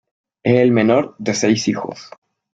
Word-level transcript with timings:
Es 0.41 0.55
el 0.57 0.71
menor 0.71 1.13
de 1.19 1.35
seis 1.35 1.67
hijos. 1.67 2.09